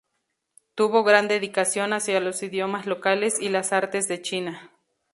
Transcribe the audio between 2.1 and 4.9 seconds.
los idiomas locales y las artes de China.